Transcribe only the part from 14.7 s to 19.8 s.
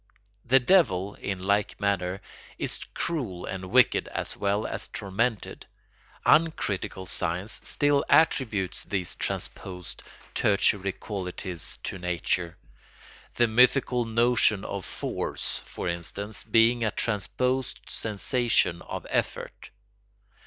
force, for instance, being a transposed sensation of effort.